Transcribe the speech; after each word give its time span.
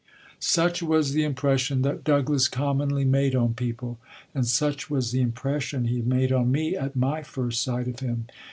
Such 0.39 0.81
was 0.81 1.11
the 1.13 1.23
impression 1.23 1.83
that 1.83 2.03
Douglass 2.03 2.47
commonly 2.47 3.05
made 3.05 3.35
on 3.35 3.53
people, 3.53 3.99
and 4.33 4.47
such 4.47 4.89
was 4.89 5.11
the 5.11 5.21
impression 5.21 5.85
he 5.85 6.01
made 6.01 6.31
on 6.31 6.51
me 6.51 6.75
at 6.75 6.95
my 6.95 7.21
first 7.21 7.61
sight 7.61 7.87
of 7.87 7.99
him. 7.99 8.25